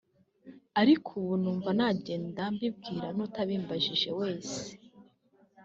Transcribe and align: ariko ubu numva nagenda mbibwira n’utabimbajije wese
ariko 0.81 1.09
ubu 1.19 1.33
numva 1.41 1.69
nagenda 1.77 2.43
mbibwira 2.53 3.07
n’utabimbajije 3.17 4.09
wese 4.19 4.61